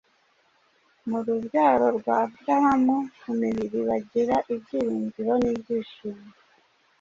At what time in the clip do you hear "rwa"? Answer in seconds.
1.97-2.17